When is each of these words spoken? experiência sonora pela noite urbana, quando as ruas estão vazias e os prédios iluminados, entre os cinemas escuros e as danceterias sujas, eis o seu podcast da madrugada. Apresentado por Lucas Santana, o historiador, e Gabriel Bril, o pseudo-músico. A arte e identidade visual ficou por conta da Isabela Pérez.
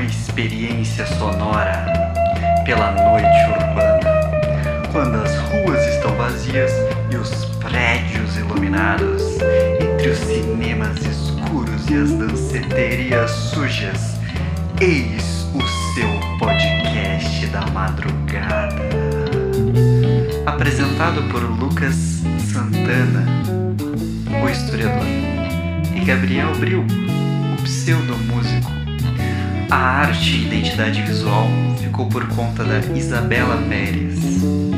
experiência 0.00 1.04
sonora 1.06 1.84
pela 2.64 2.92
noite 2.92 3.26
urbana, 3.50 4.00
quando 4.92 5.16
as 5.16 5.36
ruas 5.48 5.86
estão 5.88 6.14
vazias 6.16 6.70
e 7.10 7.16
os 7.16 7.44
prédios 7.56 8.36
iluminados, 8.36 9.22
entre 9.80 10.10
os 10.10 10.18
cinemas 10.18 10.98
escuros 11.04 11.90
e 11.90 11.94
as 11.96 12.12
danceterias 12.12 13.30
sujas, 13.30 14.16
eis 14.80 15.46
o 15.54 15.60
seu 15.94 16.38
podcast 16.38 17.46
da 17.48 17.66
madrugada. 17.66 18.82
Apresentado 20.46 21.22
por 21.30 21.42
Lucas 21.42 22.22
Santana, 22.52 23.26
o 24.42 24.48
historiador, 24.48 25.06
e 25.94 26.04
Gabriel 26.04 26.54
Bril, 26.56 26.84
o 27.52 27.62
pseudo-músico. 27.62 28.81
A 29.72 30.02
arte 30.02 30.36
e 30.36 30.44
identidade 30.44 31.00
visual 31.00 31.46
ficou 31.78 32.06
por 32.06 32.28
conta 32.28 32.62
da 32.62 32.80
Isabela 32.94 33.56
Pérez. 33.70 34.71